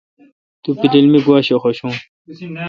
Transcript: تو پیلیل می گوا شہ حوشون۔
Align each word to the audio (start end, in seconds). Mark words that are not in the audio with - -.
تو 0.63 0.69
پیلیل 0.81 1.05
می 1.11 1.19
گوا 1.25 1.37
شہ 1.47 1.55
حوشون۔ 1.63 1.93